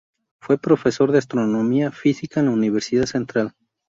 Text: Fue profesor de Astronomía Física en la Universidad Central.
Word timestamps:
Fue 0.41 0.57
profesor 0.57 1.11
de 1.11 1.19
Astronomía 1.19 1.91
Física 1.91 2.39
en 2.39 2.47
la 2.47 2.53
Universidad 2.63 3.05
Central. 3.05 3.53